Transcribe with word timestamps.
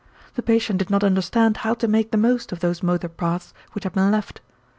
The 0.33 0.41
patient 0.41 0.79
did 0.79 0.89
not 0.89 1.03
understand 1.03 1.57
how 1.57 1.75
to 1.75 1.87
make 1.87 2.09
the 2.09 2.17
most 2.17 2.45
out 2.49 2.53
of 2.53 2.59
those 2.61 2.81
motor 2.81 3.07
paths 3.07 3.53
which 3.73 3.83
had 3.83 3.93
been 3.93 4.09
left. 4.09 4.41